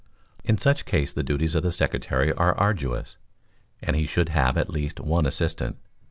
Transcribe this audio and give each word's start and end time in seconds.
In 0.43 0.57
such 0.57 0.85
case 0.85 1.13
the 1.13 1.21
duties 1.21 1.53
of 1.53 1.61
the 1.61 1.71
secretary 1.71 2.33
are 2.33 2.57
arduous, 2.57 3.17
and 3.83 3.95
he 3.95 4.07
should 4.07 4.29
have 4.29 4.57
at 4.57 4.67
least 4.67 4.99
one 4.99 5.27
assistant. 5.27 5.77